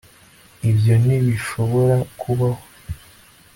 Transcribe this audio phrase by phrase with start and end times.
[0.69, 2.61] ibyo ntibishobora kubaho